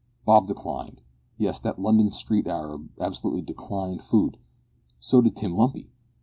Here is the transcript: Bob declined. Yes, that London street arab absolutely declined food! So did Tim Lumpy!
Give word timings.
Bob 0.25 0.47
declined. 0.47 1.03
Yes, 1.37 1.59
that 1.59 1.77
London 1.77 2.09
street 2.11 2.47
arab 2.47 2.89
absolutely 2.99 3.43
declined 3.43 4.01
food! 4.01 4.39
So 4.99 5.21
did 5.21 5.35
Tim 5.35 5.53
Lumpy! 5.53 5.91